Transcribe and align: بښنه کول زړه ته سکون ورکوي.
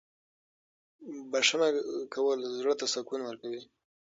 بښنه 1.31 1.67
کول 2.13 2.39
زړه 2.59 2.73
ته 2.79 2.85
سکون 2.93 3.21
ورکوي. 3.23 3.61